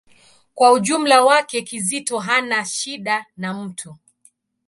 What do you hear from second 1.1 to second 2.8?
wake, Kizito hana